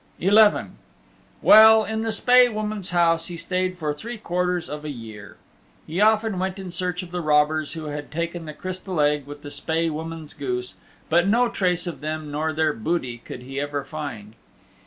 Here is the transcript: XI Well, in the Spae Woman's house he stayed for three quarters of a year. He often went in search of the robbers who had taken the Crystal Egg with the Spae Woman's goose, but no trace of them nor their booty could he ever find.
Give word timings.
XI 0.19 0.31
Well, 1.43 1.85
in 1.85 2.01
the 2.01 2.11
Spae 2.11 2.47
Woman's 2.49 2.89
house 2.89 3.27
he 3.27 3.37
stayed 3.37 3.77
for 3.77 3.93
three 3.93 4.17
quarters 4.17 4.67
of 4.67 4.83
a 4.83 4.89
year. 4.89 5.37
He 5.85 6.01
often 6.01 6.39
went 6.39 6.57
in 6.57 6.71
search 6.71 7.03
of 7.03 7.11
the 7.11 7.21
robbers 7.21 7.73
who 7.73 7.85
had 7.85 8.11
taken 8.11 8.45
the 8.45 8.53
Crystal 8.55 8.99
Egg 8.99 9.27
with 9.27 9.43
the 9.43 9.51
Spae 9.51 9.89
Woman's 9.91 10.33
goose, 10.33 10.73
but 11.07 11.27
no 11.27 11.49
trace 11.49 11.85
of 11.85 12.01
them 12.01 12.31
nor 12.31 12.51
their 12.51 12.73
booty 12.73 13.19
could 13.19 13.43
he 13.43 13.59
ever 13.59 13.83
find. 13.83 14.33